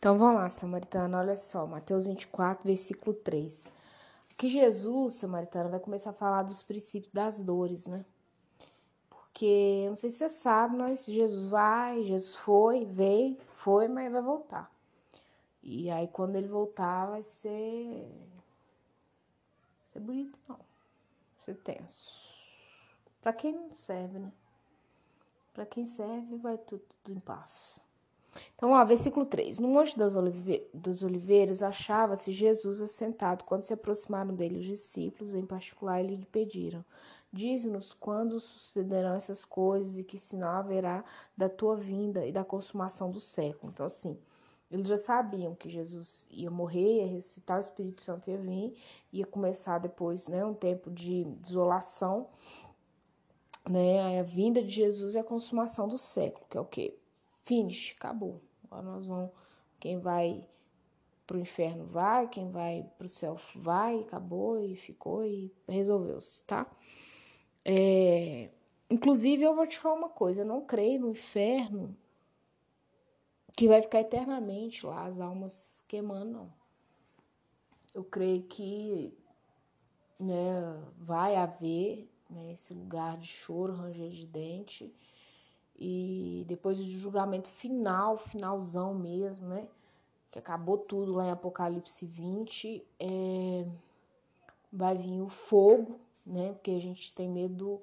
[0.00, 3.70] Então vamos lá, Samaritana, olha só, Mateus 24, versículo 3.
[4.34, 8.02] Que Jesus, Samaritana, vai começar a falar dos princípios das dores, né?
[9.10, 14.22] Porque, não sei se você sabe, mas Jesus vai, Jesus foi, veio, foi, mas vai
[14.22, 14.72] voltar.
[15.62, 18.10] E aí quando ele voltar vai ser.
[19.82, 20.56] Vai ser bonito, não.
[20.56, 22.30] Vai ser tenso.
[23.20, 24.32] Pra quem não serve, né?
[25.52, 27.82] Pra quem serve, vai tudo, tudo em paz.
[28.54, 29.58] Então, ó, versículo 3.
[29.58, 33.44] No Monte das, Olive das Oliveiras achava-se Jesus assentado.
[33.44, 36.84] Quando se aproximaram dele os discípulos, em particular, lhe pediram:
[37.32, 41.04] Diz-nos quando sucederão essas coisas e que sinal haverá
[41.36, 43.72] da tua vinda e da consumação do século.
[43.72, 44.18] Então, assim,
[44.70, 48.74] eles já sabiam que Jesus ia morrer, ia ressuscitar, o Espírito Santo ia vir,
[49.12, 52.28] ia começar depois né, um tempo de desolação.
[53.68, 56.99] Né, a vinda de Jesus é a consumação do século, que é o quê?
[57.42, 58.40] Finish, acabou.
[58.64, 59.30] Agora nós vamos.
[59.78, 60.46] Quem vai
[61.26, 66.66] pro inferno vai, quem vai pro céu vai, acabou e ficou e resolveu-se, tá?
[67.64, 68.50] É,
[68.90, 71.96] inclusive, eu vou te falar uma coisa: eu não creio no inferno
[73.56, 76.52] que vai ficar eternamente lá as almas queimando, não.
[77.94, 79.12] Eu creio que
[80.18, 84.92] né, vai haver né, esse lugar de choro, ranger de dente
[85.80, 89.66] e depois do julgamento final, finalzão mesmo, né?
[90.30, 93.66] Que acabou tudo lá em Apocalipse 20, é,
[94.70, 96.52] vai vir o fogo, né?
[96.52, 97.80] Porque a gente tem medo,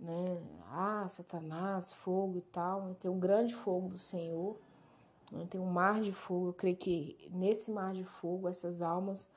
[0.00, 0.42] né?
[0.70, 2.94] Ah, Satanás, fogo e tal.
[2.94, 4.56] Tem um grande fogo do Senhor,
[5.30, 5.46] né?
[5.50, 6.48] tem um mar de fogo.
[6.48, 9.28] Eu creio que nesse mar de fogo, essas almas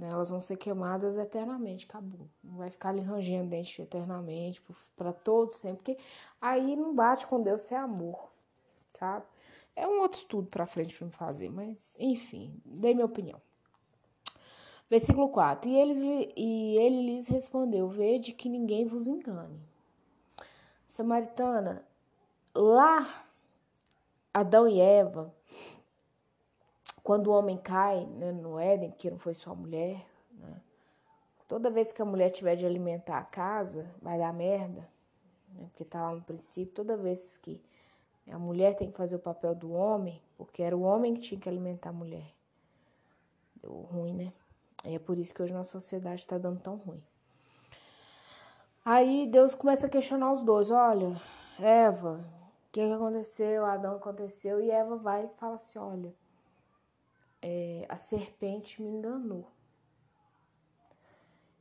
[0.00, 0.08] né?
[0.08, 2.26] Elas vão ser queimadas eternamente, acabou.
[2.42, 4.62] Não vai ficar ali rangendo dente eternamente,
[4.96, 5.98] para todos sempre, porque
[6.40, 8.30] aí não bate com Deus ser amor,
[8.94, 9.24] sabe?
[9.76, 13.40] É um outro estudo para frente para me fazer, mas enfim, dei minha opinião.
[14.88, 15.98] Versículo 4: E, eles,
[16.36, 19.60] e ele lhes respondeu: Vede que ninguém vos engane.
[20.88, 21.84] Samaritana,
[22.54, 23.24] lá
[24.34, 25.32] Adão e Eva
[27.10, 30.60] quando o homem cai né, no Éden, que não foi só a mulher, né,
[31.48, 34.88] toda vez que a mulher tiver de alimentar a casa, vai dar merda,
[35.48, 37.60] né, porque tá lá no princípio, toda vez que
[38.30, 41.40] a mulher tem que fazer o papel do homem, porque era o homem que tinha
[41.40, 42.32] que alimentar a mulher.
[43.56, 44.32] Deu ruim, né?
[44.84, 47.02] E é por isso que hoje nossa sociedade está dando tão ruim.
[48.84, 51.20] Aí Deus começa a questionar os dois: olha,
[51.58, 52.24] Eva,
[52.68, 53.66] o que, que aconteceu?
[53.66, 56.14] Adão aconteceu, e Eva vai e fala assim: olha,
[57.42, 59.46] é, a serpente me enganou.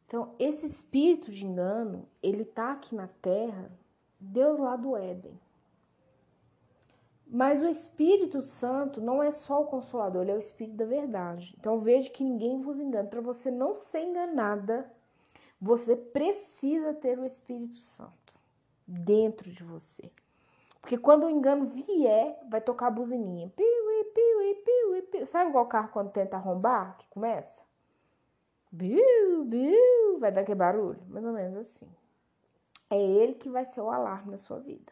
[0.05, 3.71] Então, esse espírito de engano, ele tá aqui na terra,
[4.19, 5.39] Deus lá do Éden.
[7.31, 11.55] Mas o Espírito Santo não é só o consolador, ele é o Espírito da verdade.
[11.59, 13.07] Então veja que ninguém vos engane.
[13.07, 14.91] Para você não ser enganada,
[15.61, 18.33] você precisa ter o Espírito Santo
[18.87, 20.11] dentro de você.
[20.81, 23.51] Porque quando o engano vier, vai tocar a buzininha.
[23.55, 23.78] Piu,
[24.55, 25.27] piu, piu.
[25.27, 27.63] Sabe igual carro quando tenta arrombar, que começa?
[28.71, 31.01] Biu, biu, vai dar aquele barulho?
[31.07, 31.89] Mais ou menos assim.
[32.89, 34.91] É ele que vai ser o alarme na sua vida,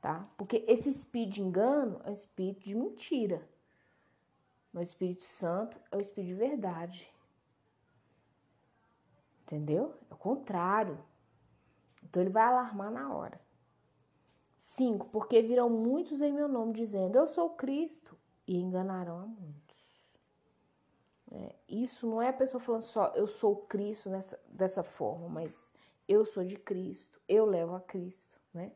[0.00, 0.26] tá?
[0.36, 3.46] Porque esse espírito de engano é o espírito de mentira.
[4.74, 7.08] Mas o Espírito Santo é o espírito de verdade.
[9.42, 9.94] Entendeu?
[10.10, 10.98] É o contrário.
[12.02, 13.40] Então ele vai alarmar na hora.
[14.58, 15.10] 5.
[15.10, 19.64] Porque virão muitos em meu nome, dizendo: Eu sou Cristo, e enganarão a muitos.
[21.30, 25.72] É, isso não é a pessoa falando só eu sou Cristo nessa, dessa forma, mas
[26.06, 28.70] eu sou de Cristo, eu levo a Cristo, né?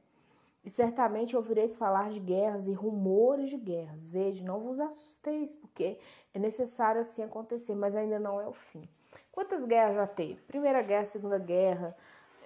[0.65, 4.09] E certamente ouvireis falar de guerras e rumores de guerras.
[4.09, 5.99] Veja, não vos assusteis, porque
[6.35, 8.87] é necessário assim acontecer, mas ainda não é o fim.
[9.31, 10.43] Quantas guerras já teve?
[10.43, 11.97] Primeira guerra, segunda guerra,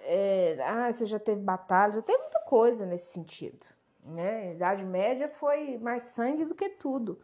[0.03, 3.65] é, ah, você já teve batalha, já teve muita coisa nesse sentido.
[4.05, 4.49] Né?
[4.49, 7.19] A Idade Média foi mais sangue do que tudo.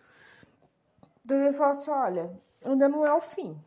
[1.24, 3.59] Então Jesus fala assim: olha, ainda não é o fim.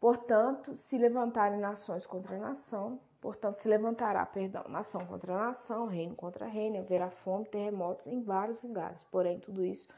[0.00, 6.46] Portanto, se levantarem nações contra nação, portanto, se levantará, perdão, nação contra nação, reino contra
[6.46, 9.02] reino, haverá fome, terremotos em vários lugares.
[9.10, 9.88] Porém, tudo isso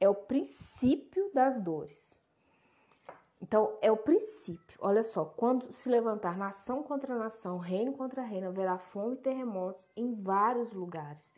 [0.00, 2.15] é o princípio das dores.
[3.40, 4.78] Então, é o princípio.
[4.80, 9.86] Olha só, quando se levantar nação contra nação, reino contra reino, haverá fome e terremotos
[9.96, 11.30] em vários lugares.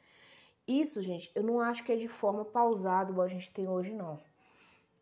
[0.67, 3.93] Isso, gente, eu não acho que é de forma pausada, igual a gente tem hoje,
[3.93, 4.21] não.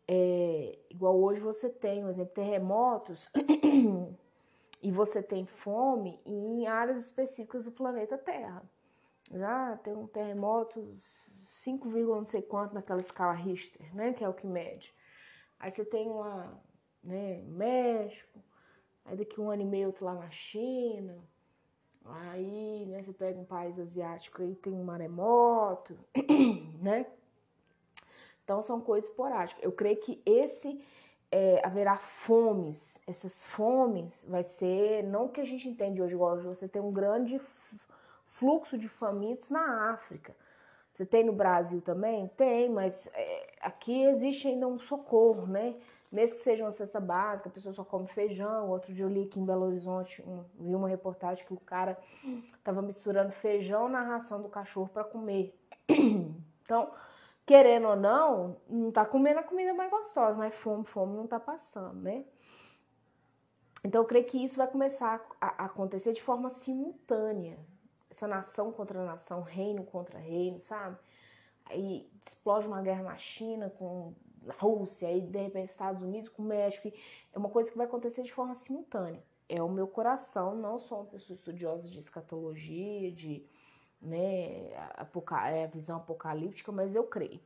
[0.07, 3.29] É, igual hoje você tem, por exemplo, terremotos
[4.81, 8.63] e você tem fome em áreas específicas do planeta Terra.
[9.29, 10.97] Já tem um terremoto
[11.55, 14.13] 5, não sei quanto naquela escala Richter, né?
[14.13, 14.95] Que é o que mede.
[15.59, 16.57] Aí você tem lá,
[17.03, 18.39] né, México,
[19.05, 21.17] aí daqui um ano e meio outro lá na China,
[22.05, 25.97] aí né, você pega um país asiático aí tem um maremoto,
[26.81, 27.05] né?
[28.43, 29.61] Então são coisas esporádicas.
[29.61, 30.81] Eu creio que esse
[31.31, 32.99] é, haverá fomes.
[33.05, 36.91] Essas fomes vai ser, não que a gente entende hoje, igual hoje você tem um
[36.91, 37.41] grande
[38.23, 40.35] fluxo de famintos na África.
[40.93, 42.27] Você tem no Brasil também?
[42.29, 45.75] Tem, mas é, aqui existe ainda um socorro, né?
[46.11, 48.69] Mesmo que seja uma cesta básica, a pessoa só come feijão.
[48.69, 51.97] Outro dia eu li aqui em Belo Horizonte, um, vi uma reportagem que o cara
[52.57, 55.53] estava misturando feijão na ração do cachorro para comer.
[56.67, 56.91] Então,
[57.45, 61.39] querendo ou não, não tá comendo a comida mais gostosa, mas fome, fome não tá
[61.39, 62.25] passando, né?
[63.85, 67.57] Então eu creio que isso vai começar a acontecer de forma simultânea.
[68.09, 70.97] Essa nação contra nação, reino contra reino, sabe?
[71.65, 74.13] Aí explode uma guerra na China com
[74.49, 76.91] a Rússia, aí de repente Estados Unidos com o México.
[77.33, 79.23] É uma coisa que vai acontecer de forma simultânea.
[79.49, 83.45] É o meu coração, não sou uma pessoa estudiosa de escatologia, de
[84.01, 87.39] né, a, é, visão apocalíptica, mas eu creio.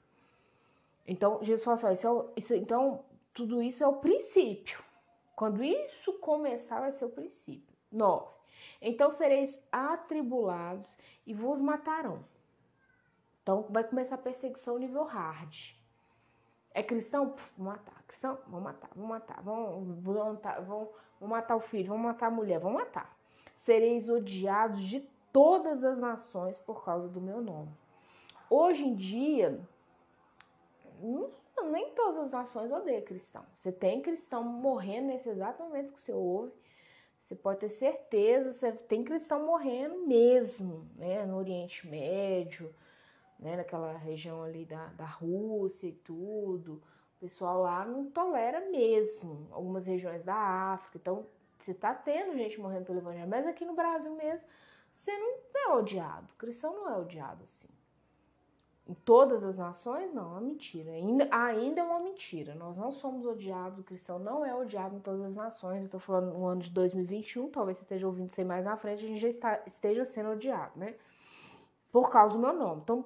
[1.07, 4.79] Então, Jesus falou assim: isso, é o, isso então, tudo isso é o princípio.
[5.35, 7.71] Quando isso começar, vai ser o princípio.
[7.91, 8.41] 9.
[8.81, 12.23] Então sereis atribulados e vos matarão.
[13.41, 15.75] Então vai começar a perseguição nível hard.
[16.73, 17.29] É cristão?
[17.29, 18.03] Puf, vão matar.
[18.07, 18.37] Cristão?
[18.47, 19.41] Vão matar, vão matar.
[19.41, 20.89] Vão,
[21.19, 23.15] vão matar o filho, vão matar a mulher, vão matar.
[23.55, 25.01] Sereis odiados de
[25.31, 27.71] todas as nações por causa do meu nome.
[28.49, 29.59] Hoje em dia,
[31.71, 33.45] nem todas as nações odeiam cristão.
[33.55, 36.51] Você tem cristão morrendo nesse exato momento que você ouve.
[37.21, 41.25] Você pode ter certeza, você tem cristão morrendo mesmo, né?
[41.25, 42.73] No Oriente Médio,
[43.41, 43.57] né?
[43.57, 46.81] naquela região ali da, da Rússia e tudo.
[47.17, 49.47] O pessoal lá não tolera mesmo.
[49.51, 50.97] Algumas regiões da África.
[50.97, 51.25] Então,
[51.59, 53.29] você tá tendo gente morrendo pelo evangelho.
[53.29, 54.47] Mas aqui no Brasil mesmo,
[54.93, 56.31] você não é odiado.
[56.33, 57.67] O cristão não é odiado assim.
[58.87, 60.91] Em todas as nações, não, é uma mentira.
[60.91, 62.55] Ainda, ainda é uma mentira.
[62.55, 65.83] Nós não somos odiados, o cristão não é odiado em todas as nações.
[65.83, 69.05] Eu tô falando no ano de 2021, talvez você esteja ouvindo isso mais na frente,
[69.05, 70.95] a gente já está, esteja sendo odiado, né?
[71.91, 72.81] Por causa do meu nome.
[72.81, 73.05] Então,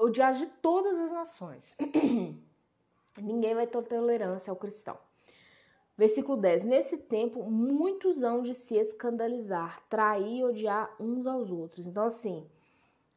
[0.00, 1.76] odiado de todas as nações.
[3.16, 4.96] Ninguém vai ter tolerância ao cristão.
[5.96, 6.62] Versículo 10.
[6.62, 11.88] Nesse tempo, muitos hão de se escandalizar, trair e odiar uns aos outros.
[11.88, 12.48] Então, assim,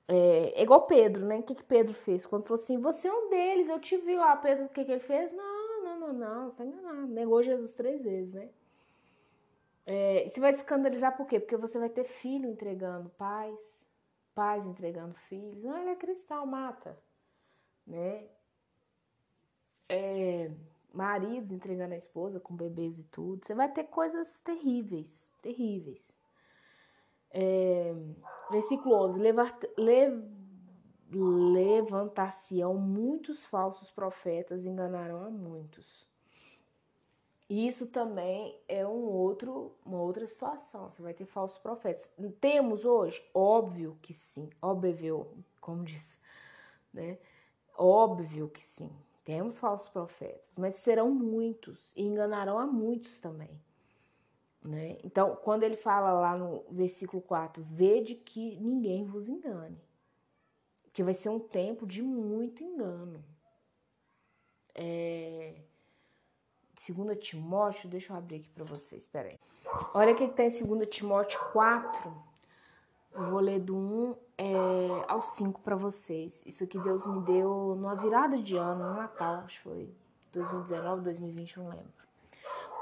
[0.08, 1.38] é, é igual Pedro, né?
[1.38, 2.26] O que, que Pedro fez?
[2.26, 4.36] Quando falou assim, você é um deles, eu te vi lá.
[4.36, 5.32] Pedro, o que, que ele fez?
[5.32, 7.08] Não, não, não, não, você tá enganado.
[7.08, 8.50] Negou Jesus três vezes, né?
[9.86, 11.40] É, você vai se escandalizar por quê?
[11.40, 13.81] Porque você vai ter filho entregando pais,
[14.36, 15.64] pais entregando filhos.
[15.64, 16.98] Não, ele é cristão, mata.
[17.86, 18.28] Né?
[19.90, 20.52] É,
[20.94, 23.46] maridos entregando a esposa com bebês e tudo.
[23.46, 26.02] Você vai ter coisas terríveis, terríveis.
[27.30, 27.94] É,
[28.50, 29.20] versículo 11:
[31.14, 36.11] Levantar-se-ão muitos falsos profetas, enganarão a muitos.
[37.52, 40.90] Isso também é um outro, uma outra situação.
[40.90, 42.10] Você vai ter falsos profetas.
[42.40, 43.22] Temos hoje?
[43.34, 44.50] Óbvio que sim.
[44.62, 45.28] Óbvio,
[45.60, 46.18] como diz,
[46.94, 47.18] né?
[47.76, 48.90] Óbvio que sim.
[49.26, 53.62] Temos falsos profetas, mas serão muitos e enganarão a muitos também.
[54.64, 54.98] Né?
[55.04, 59.84] Então, quando ele fala lá no versículo 4, vede que ninguém vos engane.
[60.84, 63.22] Porque vai ser um tempo de muito engano.
[64.74, 65.66] É...
[66.88, 69.40] 2 Timóteo, deixa eu abrir aqui para vocês, espera aí.
[69.94, 72.14] Olha o que está em 2 Timóteo 4.
[73.14, 76.44] Eu vou ler do 1 é, ao 5 para vocês.
[76.46, 79.90] Isso que Deus me deu numa virada de ano, no Natal, acho que foi
[80.32, 82.02] 2019, 2020, não lembro.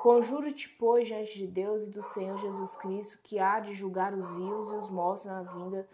[0.01, 4.29] Conjuro-te, pois, diante de Deus e do Senhor Jesus Cristo, que há de julgar os
[4.31, 5.89] vivos e os mortos na vinda,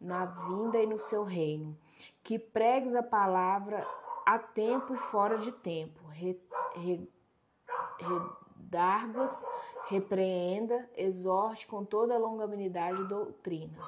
[0.00, 1.76] na vinda e no seu reino,
[2.22, 3.86] que pregues a palavra
[4.24, 6.40] a tempo e fora de tempo, re,
[6.76, 7.06] re,
[8.02, 9.44] redarguas,
[9.86, 13.78] repreenda, exorte com toda a longanimidade e doutrina.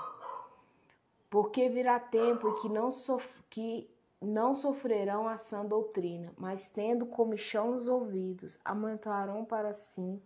[1.31, 3.91] Porque virá tempo que não, sof que
[4.21, 10.23] não sofrerão a sã doutrina, mas tendo comichão nos ouvidos, aumentarão para si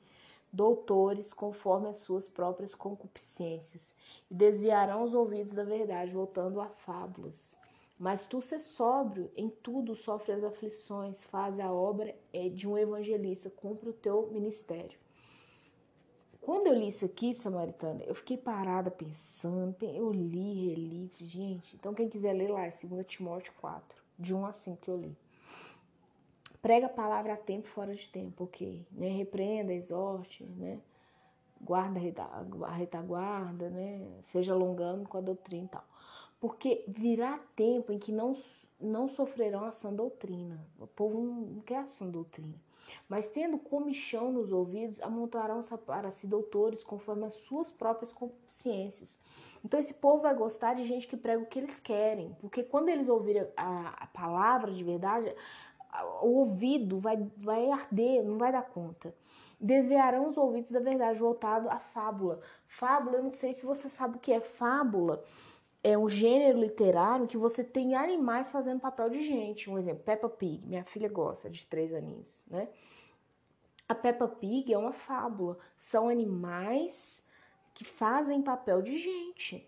[0.52, 3.95] doutores conforme as suas próprias concupiscências,
[4.30, 7.59] e desviarão os ouvidos da verdade, voltando a fábulas.
[7.98, 12.78] Mas tu ser sóbrio, em tudo sofre as aflições, faz a obra é, de um
[12.78, 14.96] evangelista, cumpre o teu ministério.
[16.40, 21.76] Quando eu li isso aqui, Samaritana, eu fiquei parada pensando, eu li, reli, gente.
[21.76, 24.96] Então, quem quiser ler lá, é 2 Timóteo 4, de 1 a 5 que eu
[24.96, 25.16] li.
[26.62, 28.86] Prega a palavra a tempo fora de tempo, ok?
[28.92, 29.08] Né?
[29.08, 30.80] Repreenda, exorte, né?
[31.60, 32.00] Guarda
[32.66, 34.06] a retaguarda, né?
[34.24, 35.84] Seja alongando com a doutrina e tal.
[36.40, 38.37] Porque virá tempo em que não,
[38.80, 40.64] não sofrerão a sã doutrina.
[40.78, 42.54] O povo não quer a sã doutrina
[43.09, 49.16] mas tendo comichão nos ouvidos, amontoarão-se para si doutores conforme as suas próprias consciências.
[49.64, 52.88] Então esse povo vai gostar de gente que prega o que eles querem, porque quando
[52.88, 55.35] eles ouvirem a, a palavra de verdade,
[56.23, 59.14] o ouvido vai, vai arder, não vai dar conta.
[59.61, 62.40] Desviarão os ouvidos da verdade, voltado à fábula.
[62.66, 65.25] Fábula, eu não sei se você sabe o que é fábula
[65.88, 69.71] é um gênero literário que você tem animais fazendo papel de gente.
[69.71, 70.66] Um exemplo, Peppa Pig.
[70.66, 72.68] Minha filha gosta de três aninhos, né?
[73.88, 75.59] A Peppa Pig é uma fábula.
[75.78, 77.25] São animais
[77.73, 79.66] que fazem papel de gente.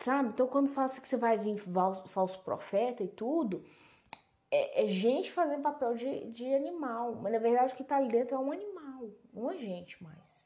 [0.00, 0.28] Sabe?
[0.28, 1.58] Então, quando fala assim que você vai vir
[2.06, 3.64] falso profeta e tudo,
[4.50, 7.14] é, é gente fazendo papel de, de animal.
[7.22, 10.37] Mas na verdade o que está ali dentro é um animal, não é gente mais.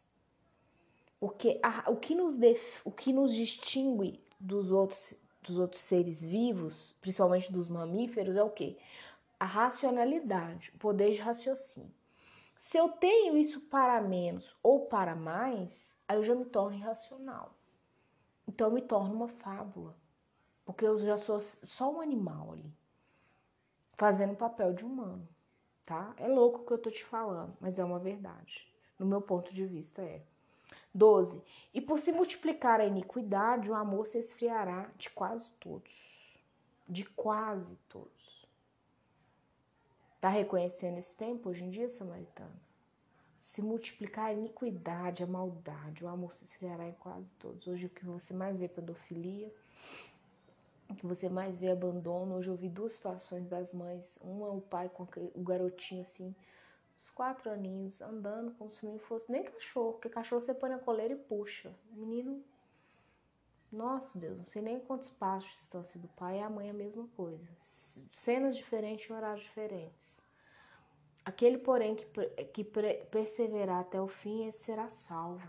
[1.23, 6.25] Porque a, o, que nos def, o que nos distingue dos outros, dos outros seres
[6.25, 8.77] vivos, principalmente dos mamíferos, é o quê?
[9.39, 11.95] A racionalidade, o poder de raciocínio.
[12.59, 17.55] Se eu tenho isso para menos ou para mais, aí eu já me torno irracional.
[18.49, 19.97] Então eu me torno uma fábula.
[20.65, 22.75] Porque eu já sou só um animal ali,
[23.97, 25.29] fazendo o papel de humano,
[25.87, 26.15] tá?
[26.17, 28.67] É louco o que eu tô te falando, mas é uma verdade.
[28.99, 30.32] No meu ponto de vista é.
[30.95, 31.43] 12.
[31.73, 36.39] E por se multiplicar a iniquidade, o amor se esfriará de quase todos.
[36.89, 38.47] De quase todos.
[40.21, 42.55] Tá reconhecendo esse tempo hoje em dia, samaritano?
[43.41, 47.67] Se multiplicar a iniquidade, a maldade, o amor se esfriará em quase todos.
[47.67, 49.53] Hoje o que você mais vê é pedofilia,
[50.89, 52.37] o que você mais vê é abandono.
[52.37, 54.17] Hoje eu vi duas situações das mães.
[54.21, 56.35] Uma, o pai com o garotinho assim,
[56.97, 60.71] uns quatro aninhos, andando como se o menino fosse nem cachorro, porque cachorro você põe
[60.71, 61.75] na coleira e puxa.
[61.93, 62.43] O menino,
[63.71, 66.71] nossa Deus, não sei nem quantos passos de distância do pai, e a mãe é
[66.71, 67.47] a mesma coisa.
[67.59, 70.21] Cenas diferentes em horários diferentes.
[71.25, 72.05] Aquele, porém, que,
[72.53, 75.49] que perseverar até o fim, esse será salvo.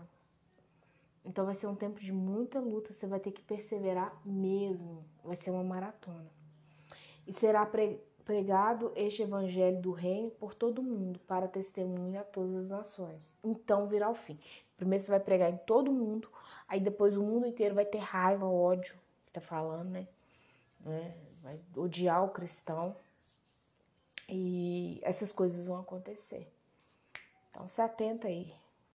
[1.24, 5.04] Então vai ser um tempo de muita luta, você vai ter que perseverar mesmo.
[5.24, 6.30] Vai ser uma maratona.
[7.26, 7.64] E será
[8.24, 13.36] pregado este evangelho do reino por todo mundo, para testemunho a todas as nações.
[13.42, 14.38] Então virá o fim.
[14.76, 16.28] Primeiro você vai pregar em todo mundo,
[16.68, 18.94] aí depois o mundo inteiro vai ter raiva, ódio,
[19.26, 20.08] que tá falando, né?
[20.80, 21.14] né?
[21.42, 22.96] Vai odiar o cristão.
[24.28, 26.50] E essas coisas vão acontecer.
[27.50, 28.54] Então se atenta aí.